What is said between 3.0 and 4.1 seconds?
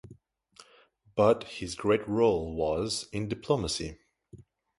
in diplomacy.